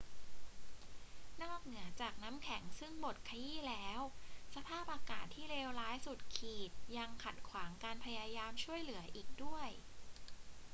[1.43, 3.99] นอกเหนือจากน้ำแข็งซึ่งบดขยี้แล้ว
[4.55, 9.69] สภาพอากาศที่เลวร้ายสุดขีดยังขัดขวางการพยายามช่วยเหลืออีกด้วย